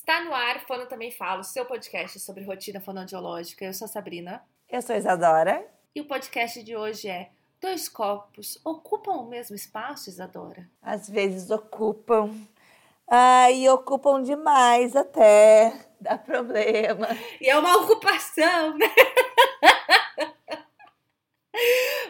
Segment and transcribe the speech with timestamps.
[0.00, 3.66] Está no ar, Fono Também Falo, seu podcast sobre rotina fonoaudiológica.
[3.66, 4.42] Eu sou a Sabrina.
[4.66, 5.62] Eu sou a Isadora.
[5.94, 7.28] E o podcast de hoje é
[7.60, 10.66] Dois copos ocupam o mesmo espaço, Isadora?
[10.80, 12.34] Às vezes ocupam.
[13.06, 15.70] Ah, e ocupam demais até.
[16.00, 17.08] Dá problema.
[17.38, 18.88] E é uma ocupação, né?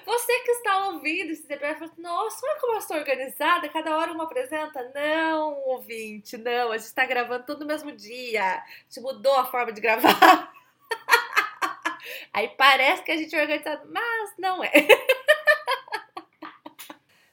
[0.06, 4.12] Você que está ouvindo esse episódio, fala, nossa, olha como eu estou organizada, cada hora
[4.12, 4.90] uma apresenta.
[4.94, 8.42] Não, ouvinte, não, a gente está gravando tudo no mesmo dia.
[8.42, 10.52] A gente mudou a forma de gravar.
[12.32, 14.70] Aí parece que a gente é organizado, mas não é.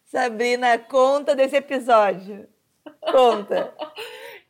[0.05, 2.48] Sabrina, conta desse episódio.
[3.12, 3.76] Conta.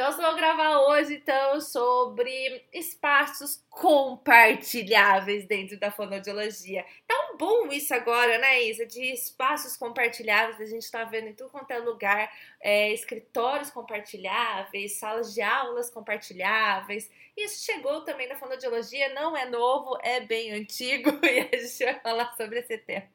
[0.00, 6.86] Então, eu vou gravar hoje então sobre espaços compartilháveis dentro da fonoaudiologia.
[7.06, 8.86] Tá um bom isso agora, né, Isa?
[8.86, 12.32] De espaços compartilháveis, a gente tá vendo em tudo quanto é lugar,
[12.62, 17.10] é, escritórios compartilháveis, salas de aulas compartilháveis.
[17.36, 22.00] Isso chegou também na fonoaudiologia, não é novo, é bem antigo e a gente vai
[22.00, 23.06] falar sobre esse tema.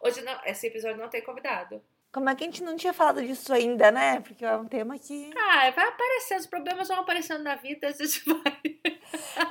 [0.00, 1.82] Hoje não, esse episódio não tem convidado.
[2.16, 4.20] Como é que a gente não tinha falado disso ainda, né?
[4.20, 5.30] Porque é um tema que.
[5.36, 8.78] Ah, vai aparecer, os problemas vão aparecendo na vida, a gente vai.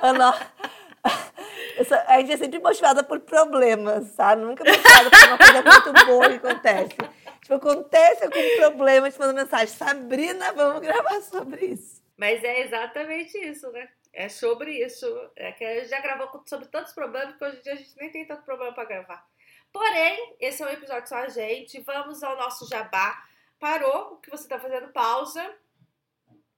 [0.02, 0.34] Ana,
[2.08, 4.42] a gente é sempre motivada por problemas, sabe?
[4.42, 6.96] Nunca motivada por uma coisa muito boa que acontece.
[7.42, 12.02] Tipo, acontece algum problema, a gente manda mensagem, Sabrina, vamos gravar sobre isso.
[12.16, 13.88] Mas é exatamente isso, né?
[14.12, 15.06] É sobre isso.
[15.36, 17.96] É que a gente já gravou sobre tantos problemas que hoje em dia a gente
[17.96, 19.24] nem tem tanto problema para gravar.
[19.72, 21.80] Porém, esse é um episódio só a gente.
[21.80, 23.26] Vamos ao nosso jabá.
[23.58, 24.92] Parou o que você está fazendo?
[24.92, 25.56] Pausa.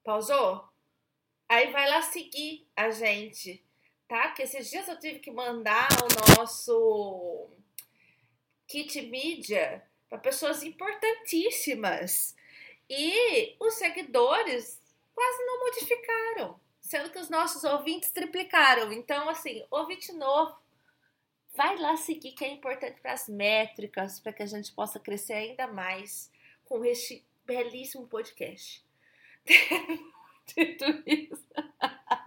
[0.04, 0.68] Pausou?
[1.48, 3.64] Aí vai lá seguir a gente,
[4.06, 4.30] tá?
[4.32, 7.48] Que esses dias eu tive que mandar o nosso
[8.66, 12.36] kit mídia para pessoas importantíssimas.
[12.88, 14.80] E os seguidores
[15.14, 18.92] quase não modificaram, sendo que os nossos ouvintes triplicaram.
[18.92, 20.56] Então, assim, ouvinte novo,
[21.58, 25.32] vai lá seguir que é importante para as métricas, para que a gente possa crescer
[25.32, 26.30] ainda mais
[26.64, 28.86] com este belíssimo podcast.
[30.54, 31.48] Dito isso,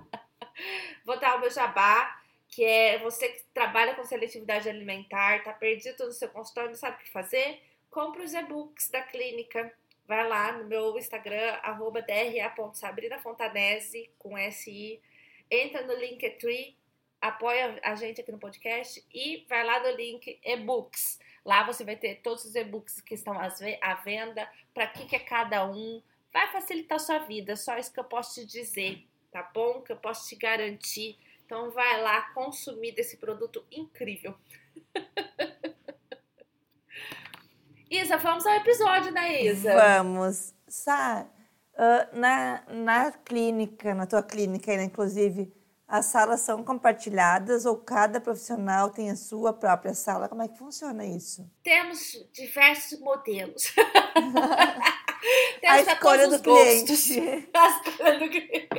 [1.05, 6.05] vou dar o meu jabá, que é você que trabalha com seletividade alimentar, tá perdido
[6.05, 7.61] no seu consultório, não sabe o que fazer?
[7.89, 9.73] Compre os e-books da clínica.
[10.05, 15.01] Vai lá no meu Instagram, arroba dra.sabrinafontanese, com SI.
[15.49, 16.75] Entra no Linktree,
[17.21, 21.19] apoia a gente aqui no podcast e vai lá no link e-books.
[21.45, 25.19] Lá você vai ter todos os e-books que estão à venda, para que, que é
[25.19, 26.01] cada um.
[26.33, 29.81] Vai facilitar a sua vida, só isso que eu posso te dizer, tá bom?
[29.81, 31.19] Que eu posso te garantir.
[31.45, 34.33] Então vai lá consumir desse produto incrível.
[37.89, 39.75] Isa, vamos ao episódio da Isa.
[39.75, 40.55] Vamos.
[40.65, 41.27] Sá,
[41.73, 45.53] uh, na, na clínica, na tua clínica, inclusive,
[45.91, 50.29] as salas são compartilhadas ou cada profissional tem a sua própria sala?
[50.29, 51.45] Como é que funciona isso?
[51.61, 53.75] Temos diversos modelos.
[55.67, 56.93] a escolha do cliente.
[57.53, 58.69] A escolha do cliente.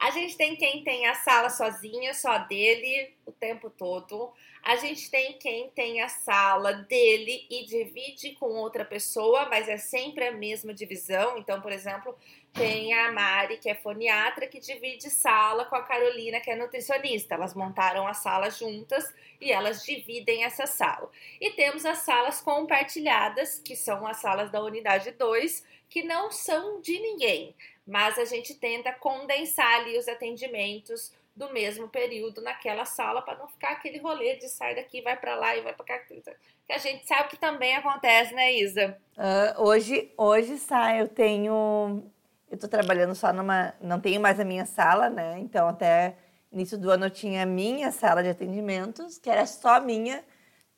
[0.00, 4.32] A gente tem quem tem a sala sozinha, só dele, o tempo todo.
[4.62, 9.76] A gente tem quem tem a sala dele e divide com outra pessoa, mas é
[9.76, 11.36] sempre a mesma divisão.
[11.36, 12.16] Então, por exemplo,
[12.52, 17.34] tem a Mari, que é foniatra, que divide sala com a Carolina, que é nutricionista.
[17.34, 21.10] Elas montaram a sala juntas e elas dividem essa sala.
[21.40, 26.80] E temos as salas compartilhadas, que são as salas da unidade 2, que não são
[26.80, 27.54] de ninguém,
[27.86, 33.46] mas a gente tenta condensar ali os atendimentos do mesmo período naquela sala para não
[33.46, 35.98] ficar aquele rolê de sair daqui, vai para lá e vai para cá.
[35.98, 38.96] Que a gente sabe que também acontece, né, Isa?
[39.16, 42.02] Uh, hoje, hoje sai, eu tenho
[42.50, 43.74] eu tô trabalhando só numa.
[43.80, 45.38] Não tenho mais a minha sala, né?
[45.38, 46.16] Então, até
[46.52, 50.24] início do ano eu tinha a minha sala de atendimentos, que era só minha,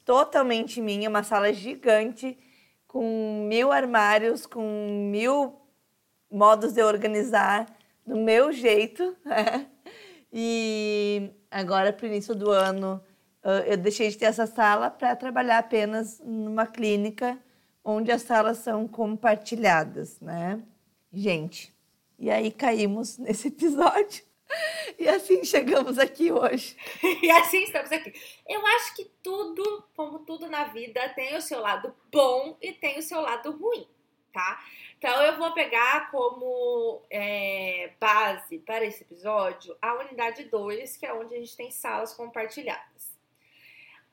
[0.04, 2.36] totalmente minha, uma sala gigante,
[2.86, 5.60] com mil armários, com mil
[6.30, 7.66] modos de organizar
[8.06, 9.66] do meu jeito, né?
[10.32, 13.02] E agora, para o início do ano,
[13.66, 17.38] eu deixei de ter essa sala para trabalhar apenas numa clínica
[17.84, 20.62] onde as salas são compartilhadas, né?
[21.10, 21.74] Gente,
[22.18, 24.28] e aí caímos nesse episódio.
[24.98, 26.76] E assim chegamos aqui hoje.
[27.22, 28.12] e assim estamos aqui.
[28.46, 32.98] Eu acho que tudo, como tudo na vida, tem o seu lado bom e tem
[32.98, 33.86] o seu lado ruim,
[34.32, 34.62] tá?
[34.98, 41.14] Então eu vou pegar como é, base para esse episódio a unidade 2, que é
[41.14, 43.16] onde a gente tem salas compartilhadas.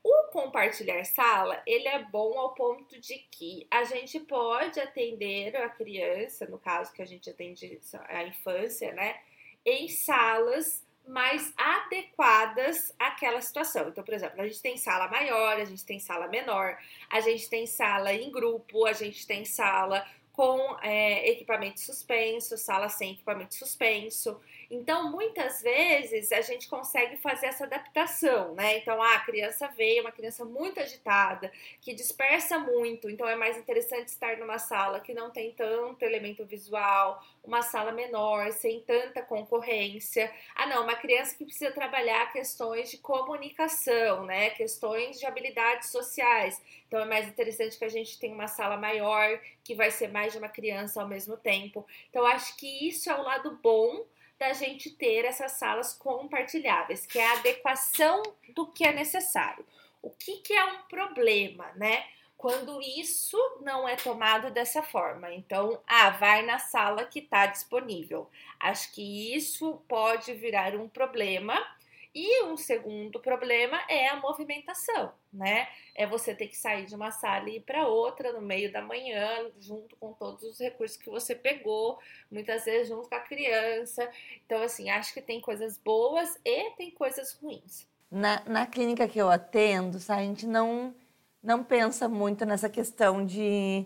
[0.04, 5.68] O compartilhar sala, ele é bom ao ponto de que a gente pode atender a
[5.68, 9.20] criança, no caso que a gente atende a infância, né,
[9.66, 13.90] em salas mais adequadas àquela situação.
[13.90, 16.78] Então, por exemplo, a gente tem sala maior, a gente tem sala menor,
[17.10, 20.06] a gente tem sala em grupo, a gente tem sala
[20.36, 24.38] com é, equipamento suspenso, sala sem equipamento suspenso.
[24.75, 28.77] Então, muitas vezes a gente consegue fazer essa adaptação, né?
[28.77, 31.50] Então, ah, a criança veio, uma criança muito agitada,
[31.80, 36.45] que dispersa muito, então é mais interessante estar numa sala que não tem tanto elemento
[36.45, 40.30] visual, uma sala menor, sem tanta concorrência.
[40.54, 44.50] Ah, não, uma criança que precisa trabalhar questões de comunicação, né?
[44.50, 46.62] Questões de habilidades sociais.
[46.88, 50.33] Então, é mais interessante que a gente tenha uma sala maior, que vai ser mais
[50.33, 51.88] de uma criança ao mesmo tempo.
[52.10, 54.06] Então, acho que isso é o lado bom
[54.38, 58.22] da gente ter essas salas compartilháveis, que é a adequação
[58.54, 59.66] do que é necessário.
[60.02, 62.06] O que, que é um problema, né?
[62.38, 65.34] Quando isso não é tomado dessa forma.
[65.34, 68.30] Então, ah, vai na sala que está disponível.
[68.60, 71.56] Acho que isso pode virar um problema
[72.16, 75.68] e um segundo problema é a movimentação, né?
[75.94, 78.82] É você ter que sair de uma sala e ir para outra no meio da
[78.82, 82.00] manhã, junto com todos os recursos que você pegou,
[82.32, 84.10] muitas vezes junto com a criança.
[84.46, 87.86] Então, assim, acho que tem coisas boas e tem coisas ruins.
[88.10, 90.96] Na, na clínica que eu atendo, a gente não,
[91.44, 93.86] não pensa muito nessa questão de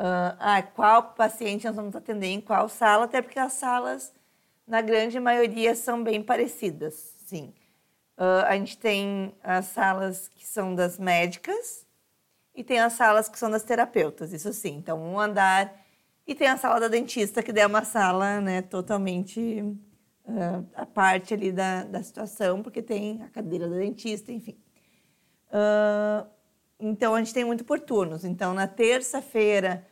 [0.00, 4.10] uh, ah, qual paciente nós vamos atender em qual sala, até porque as salas,
[4.66, 7.54] na grande maioria, são bem parecidas Sim.
[8.18, 11.86] Uh, a gente tem as salas que são das médicas
[12.54, 14.76] e tem as salas que são das terapeutas, isso sim.
[14.76, 15.74] Então, um andar.
[16.26, 19.62] E tem a sala da dentista, que é uma sala né, totalmente
[20.26, 24.58] uh, a parte ali da, da situação, porque tem a cadeira da dentista, enfim.
[25.48, 26.28] Uh,
[26.78, 28.26] então, a gente tem muito por turnos.
[28.26, 29.86] Então, na terça-feira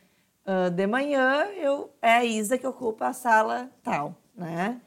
[0.45, 4.79] uh, de manhã, eu, é a Isa que ocupa a sala tal, né?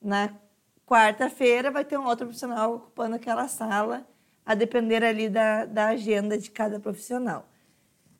[0.00, 0.41] Na
[0.92, 4.06] Quarta-feira vai ter um outro profissional ocupando aquela sala,
[4.44, 7.48] a depender ali da, da agenda de cada profissional.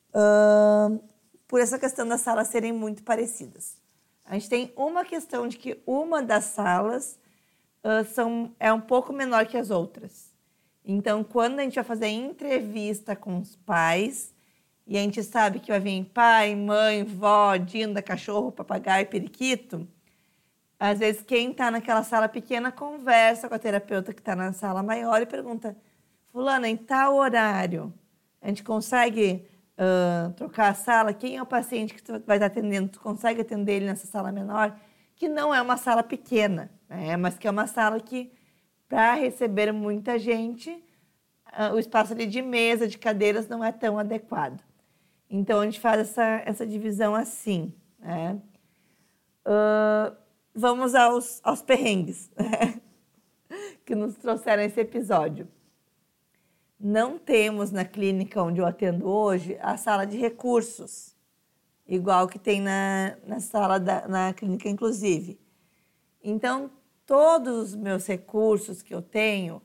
[0.08, 0.98] Uh,
[1.46, 3.76] por essa questão das salas serem muito parecidas.
[4.24, 7.18] A gente tem uma questão de que uma das salas
[7.84, 10.32] uh, são, é um pouco menor que as outras.
[10.82, 14.32] Então, quando a gente vai fazer entrevista com os pais,
[14.86, 19.86] e a gente sabe que vai vir pai, mãe, vó, dinda, cachorro, papagaio, periquito,
[20.84, 24.82] às vezes, quem está naquela sala pequena conversa com a terapeuta que está na sala
[24.82, 25.76] maior e pergunta:
[26.32, 27.94] Fulana, em tal horário,
[28.40, 29.46] a gente consegue
[29.78, 31.14] uh, trocar a sala?
[31.14, 32.88] Quem é o paciente que tu vai estar atendendo?
[32.88, 34.76] Tu consegue atender ele nessa sala menor?
[35.14, 37.16] Que não é uma sala pequena, né?
[37.16, 38.32] mas que é uma sala que,
[38.88, 44.00] para receber muita gente, uh, o espaço ali de mesa, de cadeiras, não é tão
[44.00, 44.60] adequado.
[45.30, 47.72] Então, a gente faz essa, essa divisão assim.
[48.00, 48.36] Né?
[49.46, 50.21] Uh,
[50.54, 52.30] vamos aos, aos perrengues
[53.84, 55.48] que nos trouxeram esse episódio.
[56.78, 61.14] Não temos na clínica onde eu atendo hoje a sala de recursos,
[61.86, 65.40] igual que tem na, na sala da na clínica, inclusive.
[66.22, 66.70] Então,
[67.06, 69.62] todos os meus recursos que eu tenho,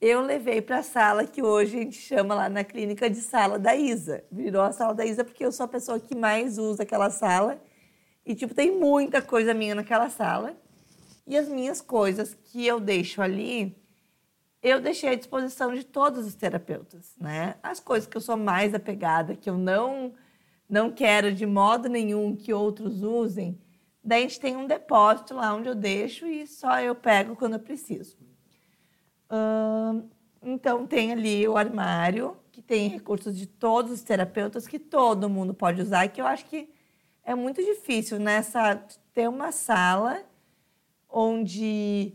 [0.00, 3.58] eu levei para a sala que hoje a gente chama lá na clínica de sala
[3.58, 4.24] da Isa.
[4.30, 7.60] Virou a sala da Isa porque eu sou a pessoa que mais usa aquela sala
[8.30, 10.54] e, tipo, tem muita coisa minha naquela sala.
[11.26, 13.76] E as minhas coisas que eu deixo ali,
[14.62, 17.56] eu deixei à disposição de todos os terapeutas, né?
[17.60, 20.14] As coisas que eu sou mais apegada, que eu não
[20.68, 23.60] não quero de modo nenhum que outros usem,
[24.04, 27.54] daí a gente tem um depósito lá onde eu deixo e só eu pego quando
[27.54, 28.16] eu preciso.
[29.28, 30.08] Hum,
[30.40, 35.52] então tem ali o armário, que tem recursos de todos os terapeutas que todo mundo
[35.52, 36.70] pode usar, que eu acho que
[37.30, 38.82] é muito difícil nessa né,
[39.14, 40.20] ter uma sala
[41.08, 42.12] onde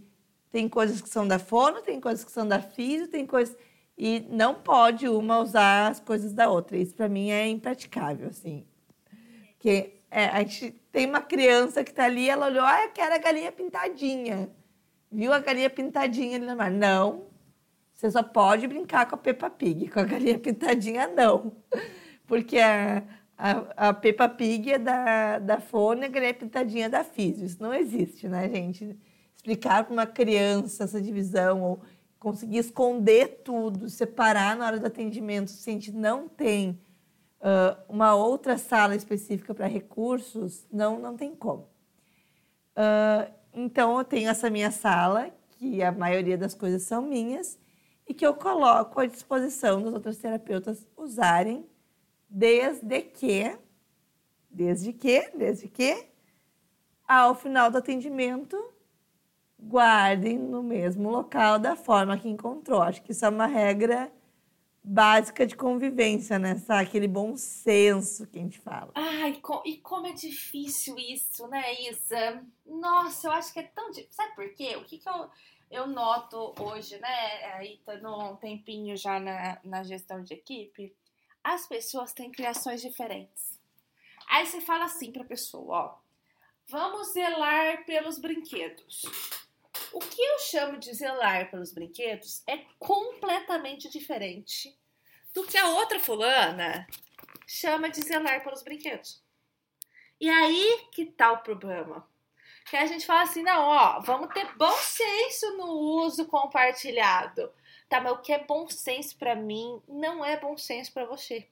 [0.51, 3.55] tem coisas que são da fono, tem coisas que são da físio, tem coisas
[3.97, 6.75] e não pode uma usar as coisas da outra.
[6.75, 8.65] Isso para mim é impraticável, assim.
[9.53, 13.15] Porque é, a gente tem uma criança que está ali, ela olhou, ah, eu quero
[13.15, 14.49] a galinha pintadinha.
[15.09, 16.71] Viu a galinha pintadinha ali na mar?
[16.71, 17.27] Não.
[17.93, 21.53] Você só pode brincar com a Peppa Pig, com a galinha pintadinha não.
[22.27, 23.01] Porque a,
[23.37, 27.45] a, a Peppa Pig é da, da Fônega e a Pintadinha da Físio.
[27.45, 28.97] Isso não existe, né, gente?
[29.35, 31.81] Explicar para uma criança essa divisão ou
[32.17, 36.81] conseguir esconder tudo, separar na hora do atendimento, se a gente não tem
[37.39, 41.67] uh, uma outra sala específica para recursos, não, não tem como.
[42.71, 47.59] Uh, então, eu tenho essa minha sala, que a maioria das coisas são minhas,
[48.07, 51.65] e que eu coloco à disposição dos outros terapeutas usarem
[52.29, 53.57] desde que,
[54.49, 56.07] desde que, desde que,
[57.07, 58.57] ao final do atendimento,
[59.59, 62.81] guardem no mesmo local da forma que encontrou.
[62.81, 64.11] Acho que isso é uma regra
[64.85, 66.55] básica de convivência, né?
[66.55, 66.83] Sabe?
[66.83, 68.91] Aquele bom senso que a gente fala.
[68.93, 72.43] Ai, e como é difícil isso, né, Isa?
[72.65, 74.11] Nossa, eu acho que é tão difícil.
[74.11, 74.75] Sabe por quê?
[74.75, 75.29] O que, que eu,
[75.71, 77.45] eu noto hoje, né?
[77.55, 80.95] Aí tá um tempinho já na, na gestão de equipe.
[81.45, 83.61] As pessoas têm criações diferentes.
[84.27, 85.97] Aí você fala assim pra pessoa, ó.
[86.67, 89.03] Vamos zelar pelos brinquedos.
[89.93, 94.75] O que eu chamo de zelar pelos brinquedos é completamente diferente
[95.35, 96.87] do que a outra fulana
[97.45, 99.23] chama de zelar pelos brinquedos.
[100.19, 102.09] E aí que tá o problema.
[102.67, 107.53] Que a gente fala assim, não, ó, vamos ter bom senso no uso compartilhado.
[107.95, 111.47] Tá, mas o que é bom senso para mim não é bom senso para você.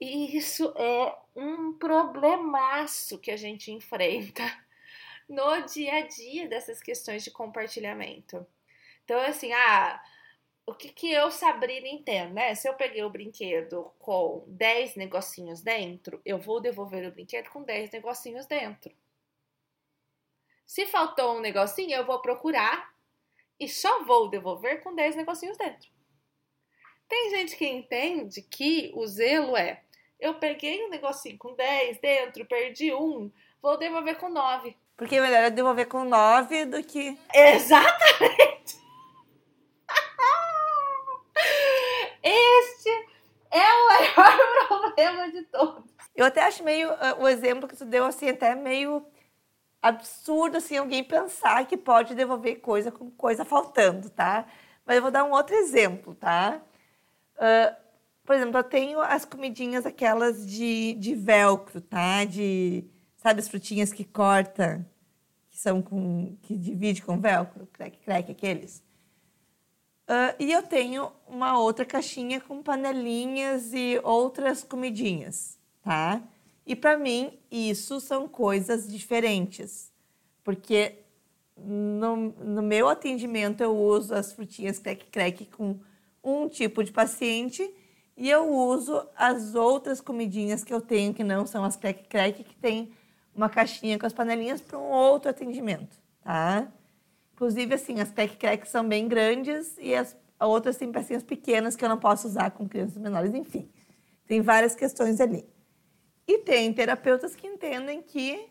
[0.00, 4.42] E isso é um problemaço que a gente enfrenta
[5.28, 8.46] no dia a dia dessas questões de compartilhamento.
[9.04, 10.02] Então, assim, ah,
[10.64, 12.54] o que, que eu, Sabrina, entendo, né?
[12.54, 17.62] Se eu peguei o brinquedo com 10 negocinhos dentro, eu vou devolver o brinquedo com
[17.62, 18.96] 10 negocinhos dentro.
[20.66, 22.93] Se faltou um negocinho, eu vou procurar
[23.58, 25.88] e só vou devolver com 10 negocinhos dentro.
[27.08, 29.82] Tem gente que entende que o zelo é:
[30.18, 33.30] eu peguei um negocinho com 10 dentro, perdi um,
[33.60, 34.76] vou devolver com 9.
[34.96, 37.18] Porque é melhor devolver com 9 do que.
[37.32, 38.84] Exatamente!
[42.22, 42.90] Este
[43.50, 45.84] é o maior problema de todos.
[46.16, 46.90] Eu até acho meio.
[46.92, 49.04] Uh, o exemplo que tu deu, assim, até meio
[49.88, 54.46] absurdo, assim, alguém pensar que pode devolver coisa com coisa faltando, tá?
[54.86, 56.60] Mas eu vou dar um outro exemplo, tá?
[57.36, 57.76] Uh,
[58.24, 62.24] por exemplo, eu tenho as comidinhas aquelas de, de velcro, tá?
[62.24, 62.88] De
[63.24, 64.86] Sabe as frutinhas que corta,
[65.48, 66.36] que são com.
[66.42, 68.84] que divide com velcro, crack, crack, aqueles?
[70.06, 76.20] Uh, e eu tenho uma outra caixinha com panelinhas e outras comidinhas, tá?
[76.66, 79.92] E para mim, isso são coisas diferentes.
[80.42, 81.04] Porque
[81.56, 85.78] no, no meu atendimento eu uso as frutinhas crack crack com
[86.22, 87.68] um tipo de paciente
[88.16, 92.44] e eu uso as outras comidinhas que eu tenho, que não são as crack crack,
[92.44, 92.92] que tem
[93.34, 96.68] uma caixinha com as panelinhas para um outro atendimento, tá?
[97.34, 101.84] Inclusive, assim, as tech cracks são bem grandes e as outras têm pecinhas pequenas que
[101.84, 103.68] eu não posso usar com crianças menores, enfim.
[104.26, 105.44] Tem várias questões ali.
[106.26, 108.48] E tem terapeutas que entendem que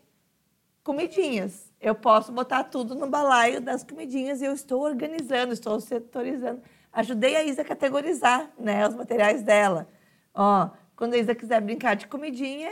[0.82, 6.62] comidinhas, eu posso botar tudo no balaio das comidinhas e eu estou organizando, estou setorizando.
[6.92, 9.88] Ajudei a Isa a categorizar né, os materiais dela.
[10.34, 12.70] Ó, quando a Isa quiser brincar de comidinha,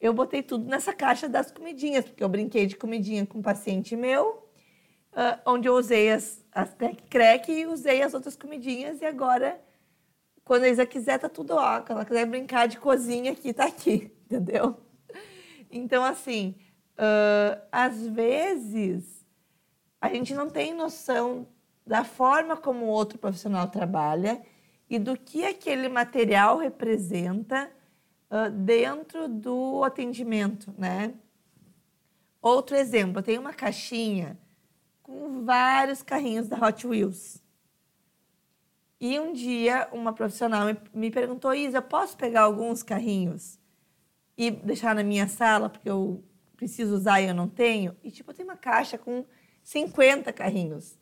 [0.00, 3.96] eu botei tudo nessa caixa das comidinhas, porque eu brinquei de comidinha com um paciente
[3.96, 4.48] meu,
[5.12, 6.74] uh, onde eu usei as, as
[7.10, 9.60] Crack e usei as outras comidinhas, e agora,
[10.44, 11.80] quando a Isa quiser, tá tudo ó.
[11.80, 14.76] Quando ela quiser brincar de cozinha aqui, tá aqui, entendeu?
[15.70, 16.54] Então, assim,
[16.98, 19.26] uh, às vezes,
[20.00, 21.48] a gente não tem noção
[21.86, 24.42] da forma como outro profissional trabalha
[24.88, 27.70] e do que aquele material representa
[28.52, 31.14] dentro do atendimento, né?
[32.40, 34.38] Outro exemplo, tem uma caixinha
[35.02, 37.42] com vários carrinhos da Hot Wheels.
[39.06, 43.60] E um dia uma profissional me perguntou, Isa, posso pegar alguns carrinhos
[44.34, 46.24] e deixar na minha sala, porque eu
[46.56, 47.94] preciso usar e eu não tenho?
[48.02, 49.26] E tipo, eu tenho uma caixa com
[49.62, 50.98] 50 carrinhos.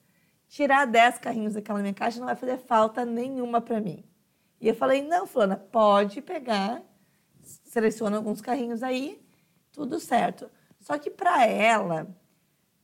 [0.48, 4.02] Tirar 10 carrinhos daquela minha caixa não vai fazer falta nenhuma para mim.
[4.60, 6.82] E eu falei, não, Fulana, pode pegar
[7.40, 9.24] seleciona alguns carrinhos aí,
[9.70, 10.50] tudo certo.
[10.80, 12.08] Só que para ela,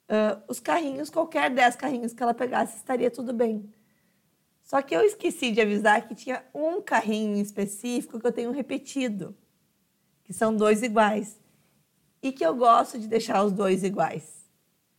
[0.08, 3.68] uh, os carrinhos, qualquer 10 carrinhos que ela pegasse, estaria tudo bem.
[4.68, 9.34] Só que eu esqueci de avisar que tinha um carrinho específico que eu tenho repetido,
[10.24, 11.40] que são dois iguais.
[12.22, 14.48] E que eu gosto de deixar os dois iguais.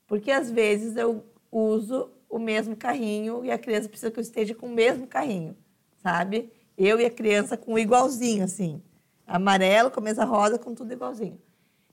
[0.08, 4.56] Porque às vezes eu uso o mesmo carrinho e a criança precisa que eu esteja
[4.56, 5.56] com o mesmo carrinho,
[5.98, 6.52] sabe?
[6.78, 8.82] Eu e a criança com igualzinho, assim
[9.30, 11.40] amarelo com a mesa rosa, com tudo igualzinho.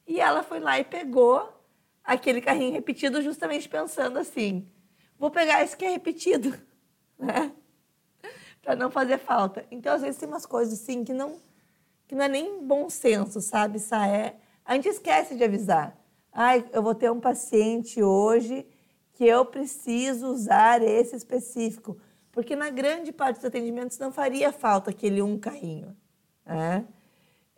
[0.07, 1.53] E ela foi lá e pegou
[2.03, 4.67] aquele carrinho repetido, justamente pensando assim:
[5.19, 6.59] vou pegar esse que é repetido,
[7.19, 7.53] né?
[8.67, 9.65] Para não fazer falta.
[9.71, 11.37] Então, às vezes, tem umas coisas assim que não,
[12.09, 13.79] que não é nem bom senso, sabe?
[14.11, 15.97] é A gente esquece de avisar.
[16.33, 18.67] Ai, eu vou ter um paciente hoje
[19.13, 21.97] que eu preciso usar esse específico.
[22.33, 25.97] Porque na grande parte dos atendimentos não faria falta aquele um carrinho.
[26.45, 26.85] Né?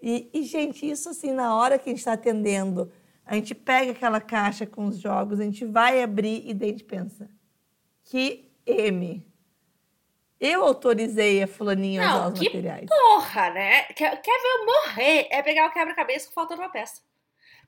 [0.02, 2.92] E, e, gente, isso assim, na hora que a gente está atendendo,
[3.24, 6.72] a gente pega aquela caixa com os jogos, a gente vai abrir e daí a
[6.72, 7.30] gente pensa,
[8.04, 9.26] que M.
[10.40, 12.86] Eu autorizei a fulaninha a usar os que materiais.
[12.88, 13.82] porra, né?
[13.84, 15.28] Quer, quer ver eu morrer?
[15.30, 17.02] É pegar o quebra-cabeça faltando uma peça.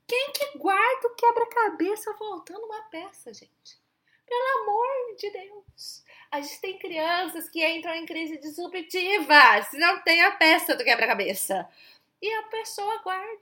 [0.07, 3.79] Quem que guarda o quebra-cabeça faltando uma peça, gente?
[4.25, 6.03] Pelo amor de Deus.
[6.31, 10.83] A gente tem crianças que entram em crise disruptiva se não tem a peça do
[10.83, 11.67] quebra-cabeça.
[12.21, 13.39] E a pessoa guarda,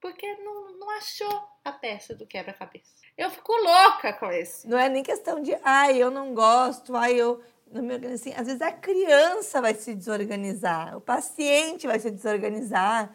[0.00, 2.92] porque não, não achou a peça do quebra-cabeça.
[3.16, 4.68] Eu fico louca com isso.
[4.68, 7.40] Não é nem questão de, ai, eu não gosto, ai, eu
[7.74, 8.32] não me organizo assim.
[8.38, 13.14] Às vezes a criança vai se desorganizar, o paciente vai se desorganizar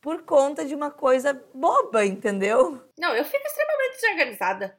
[0.00, 2.82] por conta de uma coisa boba, entendeu?
[2.98, 4.78] Não, eu fico extremamente desorganizada.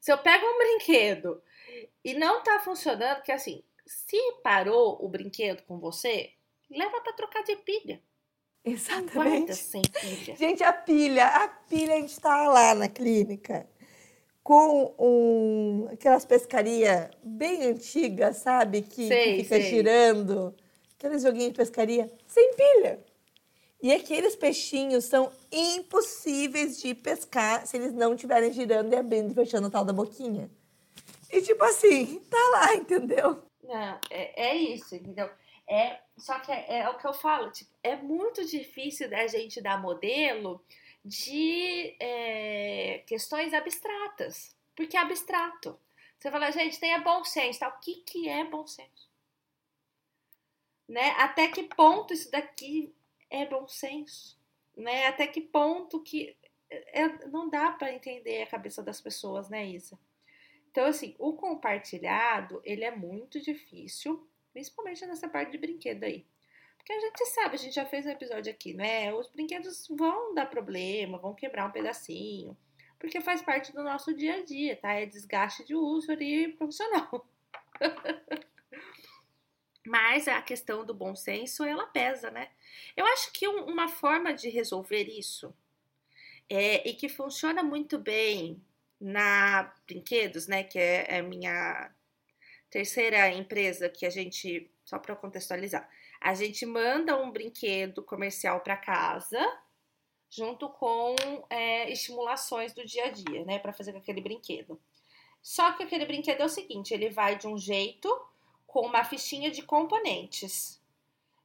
[0.00, 1.42] Se eu pego um brinquedo
[2.04, 6.32] e não tá funcionando, que assim, se parou o brinquedo com você,
[6.70, 8.02] leva para trocar de pilha.
[8.64, 9.54] Exatamente.
[9.54, 10.34] sem pilha.
[10.34, 13.68] Gente, a pilha, a pilha a gente está lá na clínica
[14.46, 18.82] com um, aquelas pescarias bem antigas, sabe?
[18.82, 19.70] Que, sei, que fica sei.
[19.70, 20.54] girando.
[20.96, 23.04] Aqueles joguinhos de pescaria sem pilha.
[23.82, 29.34] E aqueles peixinhos são impossíveis de pescar se eles não estiverem girando e abrindo e
[29.34, 30.48] fechando a tal da boquinha.
[31.28, 33.42] E tipo assim, tá lá, entendeu?
[33.64, 35.28] Não, é, é isso, entendeu?
[35.68, 39.60] É, só que é, é, o que eu falo, tipo, é muito difícil da gente
[39.60, 40.64] dar modelo
[41.06, 45.78] de é, questões abstratas, porque é abstrato.
[46.18, 47.68] Você fala, gente, tenha bom senso, tá?
[47.68, 49.08] O que, que é bom senso?
[50.88, 51.10] Né?
[51.10, 52.92] Até que ponto isso daqui
[53.30, 54.36] é bom senso?
[54.76, 55.06] Né?
[55.06, 56.36] Até que ponto que
[56.68, 59.96] é, não dá para entender a cabeça das pessoas, né, Isa?
[60.72, 66.26] Então, assim, o compartilhado, ele é muito difícil, principalmente nessa parte de brinquedo aí.
[66.86, 69.12] Porque a gente sabe, a gente já fez um episódio aqui, né?
[69.12, 72.56] Os brinquedos vão dar problema, vão quebrar um pedacinho,
[72.96, 74.92] porque faz parte do nosso dia a dia, tá?
[74.92, 77.28] É desgaste de uso ali profissional.
[79.84, 82.50] Mas a questão do bom senso, ela pesa, né?
[82.96, 85.52] Eu acho que um, uma forma de resolver isso
[86.48, 88.62] é, e que funciona muito bem
[89.00, 90.62] na Brinquedos, né?
[90.62, 91.92] Que é a minha
[92.70, 95.88] terceira empresa que a gente, só para contextualizar,
[96.26, 99.38] a gente manda um brinquedo comercial para casa,
[100.28, 101.14] junto com
[101.48, 104.76] é, estimulações do dia a dia, né, para fazer com aquele brinquedo.
[105.40, 108.08] Só que aquele brinquedo é o seguinte: ele vai de um jeito
[108.66, 110.82] com uma fichinha de componentes.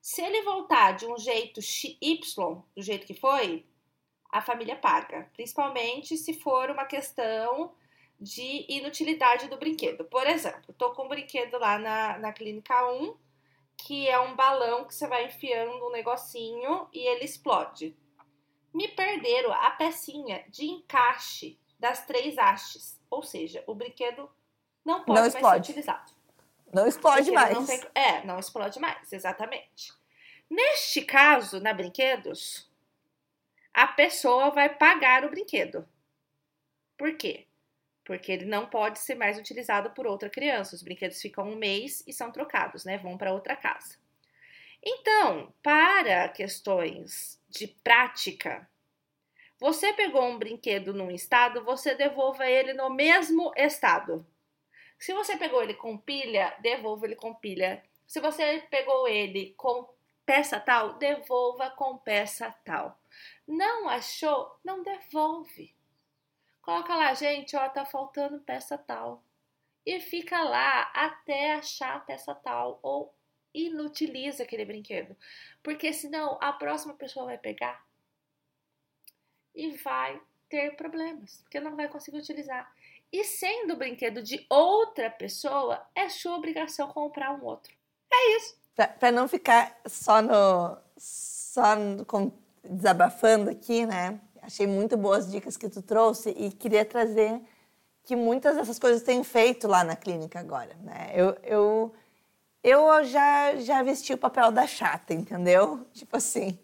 [0.01, 1.59] Se ele voltar de um jeito
[2.01, 3.63] Y, do jeito que foi,
[4.31, 7.71] a família paga, principalmente se for uma questão
[8.19, 10.05] de inutilidade do brinquedo.
[10.05, 13.30] Por exemplo, tô com um brinquedo lá na, na clínica 1
[13.83, 17.97] que é um balão que você vai enfiando um negocinho e ele explode.
[18.73, 24.29] Me perderam a pecinha de encaixe das três hastes, ou seja, o brinquedo
[24.85, 26.11] não pode não mais ser utilizado.
[26.71, 27.53] Não explode mais.
[27.53, 29.91] Não tem, é, não explode mais, exatamente.
[30.49, 32.71] Neste caso, na brinquedos,
[33.73, 35.87] a pessoa vai pagar o brinquedo.
[36.97, 37.47] Por quê?
[38.03, 40.75] Porque ele não pode ser mais utilizado por outra criança.
[40.75, 42.97] Os brinquedos ficam um mês e são trocados, né?
[42.97, 43.97] Vão para outra casa.
[44.83, 48.67] Então, para questões de prática,
[49.59, 54.25] você pegou um brinquedo num estado, você devolva ele no mesmo estado.
[54.97, 57.83] Se você pegou ele com pilha, devolva ele com pilha.
[58.07, 59.87] Se você pegou ele com
[60.25, 62.99] peça tal, devolva com peça tal.
[63.47, 64.59] Não achou?
[64.63, 65.75] Não devolve.
[66.61, 69.23] Coloca lá, gente, ó, tá faltando peça tal.
[69.85, 73.13] E fica lá até achar a peça tal ou
[73.53, 75.15] inutiliza aquele brinquedo.
[75.63, 77.83] Porque senão a próxima pessoa vai pegar
[79.55, 82.71] e vai ter problemas, porque não vai conseguir utilizar.
[83.11, 87.73] E sendo o brinquedo de outra pessoa, é sua obrigação comprar um outro.
[88.11, 88.57] É isso.
[88.75, 92.31] Para não ficar só no só no, com,
[92.63, 94.19] desabafando aqui, né?
[94.51, 97.41] Achei muito boas dicas que tu trouxe e queria trazer
[98.03, 101.09] que muitas dessas coisas têm feito lá na clínica agora, né?
[101.13, 101.93] Eu, eu,
[102.61, 105.87] eu já, já vesti o papel da chata, entendeu?
[105.95, 106.59] Tipo assim,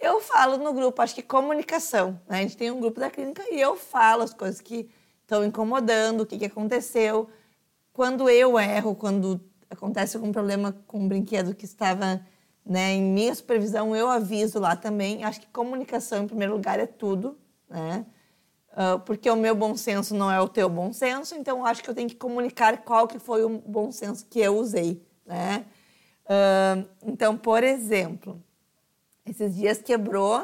[0.00, 2.38] eu falo no grupo, acho que comunicação, né?
[2.38, 4.90] A gente tem um grupo da clínica e eu falo as coisas que
[5.22, 7.30] estão incomodando, o que, que aconteceu.
[7.92, 12.20] Quando eu erro, quando acontece algum problema com um brinquedo que estava
[12.64, 12.92] né?
[12.92, 15.24] Em minha supervisão, eu aviso lá também.
[15.24, 17.38] Acho que comunicação, em primeiro lugar, é tudo.
[17.68, 18.04] Né?
[18.72, 21.90] Uh, porque o meu bom senso não é o teu bom senso, então acho que
[21.90, 25.64] eu tenho que comunicar qual que foi o bom senso que eu usei, né?
[26.24, 28.40] Uh, então, por exemplo,
[29.26, 30.42] esses dias quebrou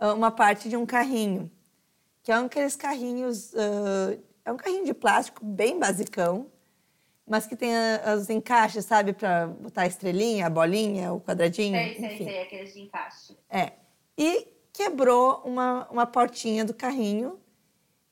[0.00, 1.50] uh, uma parte de um carrinho,
[2.22, 3.52] que é um aqueles carrinhos,
[4.44, 6.46] é um carrinho de plástico bem basicão,
[7.30, 7.70] mas que tem
[8.18, 11.76] os encaixes, sabe, para botar a estrelinha, a bolinha, o quadradinho.
[11.76, 12.24] Sei, sei, enfim.
[12.24, 13.38] sei, aqueles de encaixe.
[13.48, 13.72] É.
[14.18, 17.38] E quebrou uma, uma portinha do carrinho.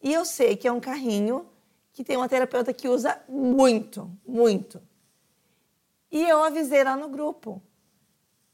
[0.01, 1.49] E eu sei que é um carrinho
[1.93, 4.81] que tem uma terapeuta que usa muito, muito.
[6.13, 7.61] E eu avisei lá no grupo.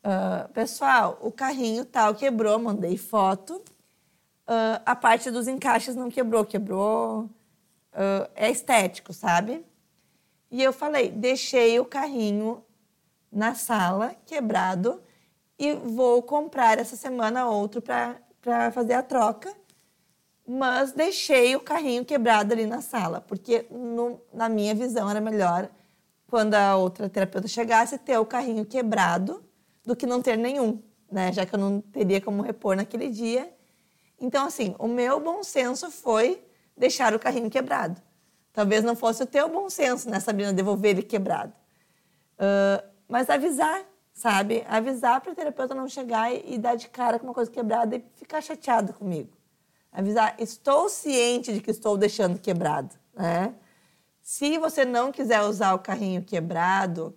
[0.03, 3.57] Uh, pessoal, o carrinho tal quebrou, mandei foto.
[4.49, 7.25] Uh, a parte dos encaixes não quebrou, quebrou.
[7.93, 9.63] Uh, é estético, sabe?
[10.55, 12.65] E eu falei, deixei o carrinho
[13.33, 15.03] na sala, quebrado,
[15.59, 19.53] e vou comprar essa semana outro para fazer a troca.
[20.47, 25.69] Mas deixei o carrinho quebrado ali na sala, porque no, na minha visão era melhor,
[26.29, 29.43] quando a outra terapeuta chegasse, ter o carrinho quebrado
[29.85, 31.33] do que não ter nenhum, né?
[31.33, 33.53] Já que eu não teria como repor naquele dia.
[34.21, 36.41] Então, assim, o meu bom senso foi
[36.77, 38.01] deixar o carrinho quebrado.
[38.55, 41.53] Talvez não fosse o teu bom senso, né, Sabrina, devolver ele quebrado.
[42.39, 44.65] Uh, mas avisar, sabe?
[44.69, 47.97] Avisar para o terapeuta não chegar e, e, dar de cara com uma coisa quebrada
[47.97, 49.37] e ficar chateado comigo.
[49.91, 53.53] Avisar, estou ciente de que estou deixando quebrado, né?
[54.23, 57.15] Se você não quiser usar o carrinho quebrado,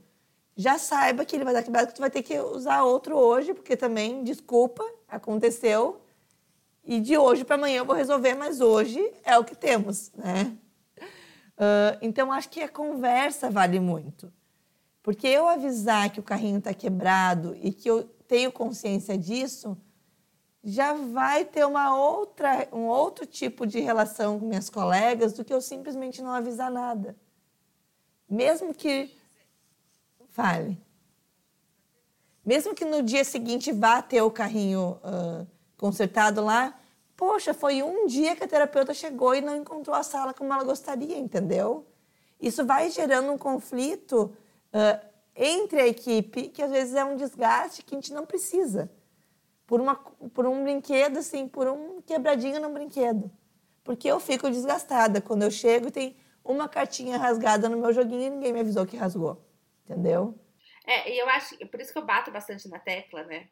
[0.55, 3.53] já saiba que ele vai dar quebrado, que tu vai ter que usar outro hoje,
[3.53, 6.01] porque também, desculpa, aconteceu.
[6.83, 10.57] E de hoje para amanhã eu vou resolver, mas hoje é o que temos, né?
[11.57, 14.31] Uh, então, acho que a conversa vale muito.
[15.01, 19.77] Porque eu avisar que o carrinho está quebrado e que eu tenho consciência disso,
[20.63, 25.53] já vai ter uma outra, um outro tipo de relação com minhas colegas do que
[25.53, 27.15] eu simplesmente não avisar nada.
[28.29, 29.15] Mesmo que.
[30.29, 30.77] Fale.
[32.45, 36.77] Mesmo que no dia seguinte vá ter o carrinho uh, consertado lá,
[37.17, 40.63] Poxa, foi um dia que a terapeuta chegou e não encontrou a sala como ela
[40.63, 41.87] gostaria, entendeu?
[42.39, 47.83] Isso vai gerando um conflito uh, entre a equipe, que às vezes é um desgaste
[47.83, 48.91] que a gente não precisa.
[49.65, 53.31] Por, uma, por um brinquedo, assim, por um quebradinho no brinquedo.
[53.83, 58.27] Porque eu fico desgastada quando eu chego e tem uma cartinha rasgada no meu joguinho
[58.27, 59.43] e ninguém me avisou que rasgou.
[59.83, 60.37] Entendeu?
[60.85, 63.49] É, e eu acho, por isso que eu bato bastante na tecla, né?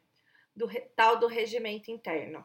[0.54, 2.44] Do tal do regimento interno.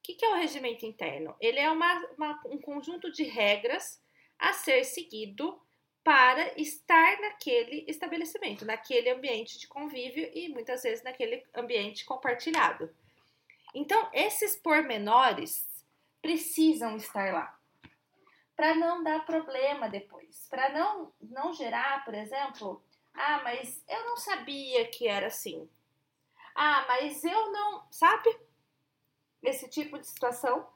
[0.00, 1.36] O que, que é o regimento interno?
[1.38, 4.02] Ele é uma, uma, um conjunto de regras
[4.38, 5.60] a ser seguido
[6.02, 12.90] para estar naquele estabelecimento, naquele ambiente de convívio e muitas vezes naquele ambiente compartilhado.
[13.74, 15.68] Então, esses pormenores
[16.22, 17.60] precisam estar lá
[18.56, 22.82] para não dar problema depois, para não não gerar, por exemplo,
[23.14, 25.68] ah, mas eu não sabia que era assim.
[26.54, 28.38] Ah, mas eu não, sabe?
[29.42, 30.66] Esse tipo de situação.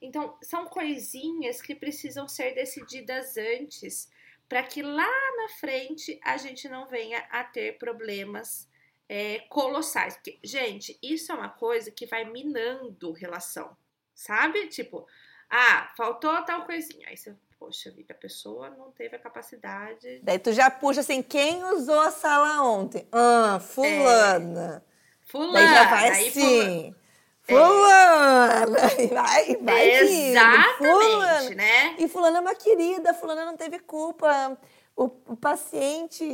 [0.00, 4.10] Então, são coisinhas que precisam ser decididas antes,
[4.48, 8.68] para que lá na frente a gente não venha a ter problemas
[9.08, 10.14] é, colossais.
[10.14, 13.76] Porque, gente, isso é uma coisa que vai minando relação,
[14.14, 14.66] sabe?
[14.68, 15.06] Tipo,
[15.48, 17.08] ah, faltou tal coisinha.
[17.08, 20.20] Aí você, poxa vida, a pessoa não teve a capacidade.
[20.22, 23.06] Daí tu já puxa assim, quem usou a sala ontem?
[23.12, 24.84] Ah, fulana.
[24.86, 25.52] É, fulana.
[25.52, 26.30] Daí já vai assim.
[26.30, 27.03] Fulana!
[27.46, 27.54] É.
[29.14, 31.50] Vai, vai Exatamente, fulana.
[31.50, 31.96] né?
[31.98, 34.58] E fulana é uma querida, fulana não teve culpa.
[34.96, 36.24] O, o paciente,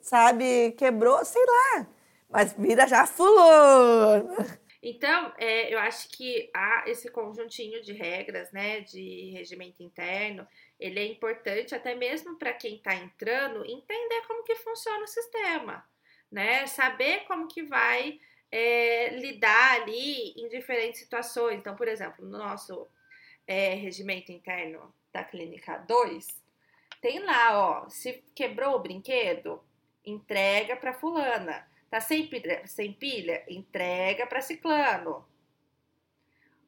[0.00, 1.86] sabe, quebrou, sei lá.
[2.30, 4.58] Mas vira já fulana.
[4.82, 10.46] Então, é, eu acho que há esse conjuntinho de regras, né, de regimento interno,
[10.78, 15.82] ele é importante até mesmo para quem está entrando entender como que funciona o sistema,
[16.30, 16.66] né?
[16.66, 18.18] Saber como que vai
[18.56, 21.58] é, lidar ali em diferentes situações.
[21.58, 22.86] Então, por exemplo, no nosso
[23.48, 26.24] é, regimento interno da Clínica 2,
[27.00, 29.60] tem lá, ó, se quebrou o brinquedo,
[30.06, 31.68] entrega para fulana.
[31.90, 35.28] Tá sem pilha, sem pilha entrega para ciclano.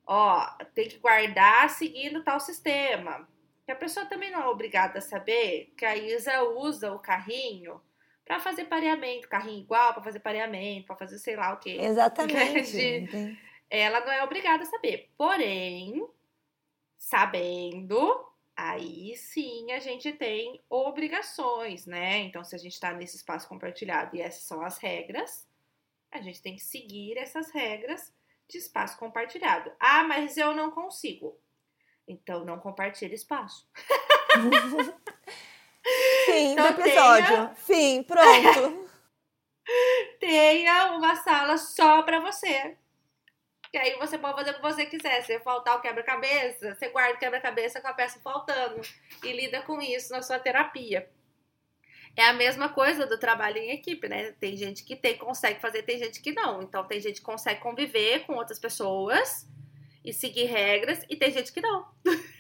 [0.04, 0.44] Ó,
[0.74, 3.28] tem que guardar seguindo tal sistema.
[3.64, 7.80] Que a pessoa também não é obrigada a saber que a Isa usa o carrinho
[8.26, 11.70] para fazer pareamento, carrinho igual para fazer pareamento, para fazer sei lá o que.
[11.70, 12.72] Exatamente.
[13.06, 13.38] De,
[13.70, 15.10] ela não é obrigada a saber.
[15.16, 16.04] Porém,
[16.98, 22.18] sabendo, aí sim a gente tem obrigações, né?
[22.18, 25.48] Então, se a gente está nesse espaço compartilhado e essas são as regras,
[26.10, 28.12] a gente tem que seguir essas regras
[28.48, 29.70] de espaço compartilhado.
[29.78, 31.38] Ah, mas eu não consigo.
[32.08, 33.68] Então não compartilhe espaço.
[36.26, 37.26] Fim então, do episódio.
[37.26, 37.54] Tenha...
[37.54, 38.88] Fim, pronto.
[40.20, 42.76] tenha uma sala só para você.
[43.70, 45.22] Que aí você pode fazer o que você quiser.
[45.22, 48.80] Se faltar o quebra-cabeça, você guarda o quebra-cabeça com a peça faltando
[49.22, 51.08] e lida com isso na sua terapia.
[52.16, 54.32] É a mesma coisa do trabalho em equipe, né?
[54.40, 56.62] Tem gente que tem, consegue fazer, tem gente que não.
[56.62, 59.46] Então tem gente que consegue conviver com outras pessoas
[60.02, 61.86] e seguir regras, e tem gente que não.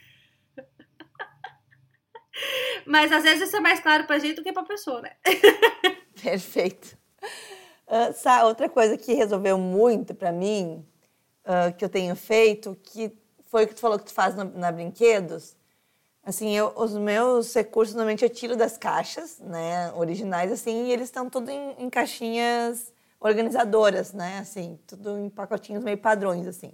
[2.84, 5.12] Mas às vezes isso é mais claro pra gente do que pra pessoa, né?
[6.22, 6.96] Perfeito.
[7.86, 10.84] Uh, outra coisa que resolveu muito para mim,
[11.44, 13.12] uh, que eu tenho feito, que
[13.46, 15.56] foi o que tu falou que tu faz no, na Brinquedos.
[16.22, 21.06] Assim, eu, os meus recursos, normalmente eu tiro das caixas, né, originais, assim, e eles
[21.06, 26.72] estão tudo em, em, caixinhas organizadoras, né, assim, tudo em pacotinhos meio padrões, assim.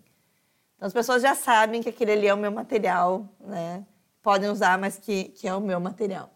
[0.76, 3.84] Então, as pessoas já sabem que aquele ali é o meu material, né,
[4.22, 6.32] podem usar, mas que, que é o meu material.